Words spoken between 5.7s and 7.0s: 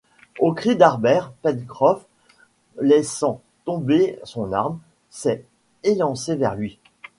élancé vers lui